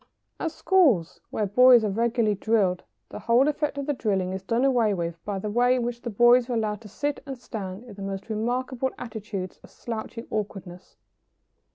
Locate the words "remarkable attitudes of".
8.27-9.69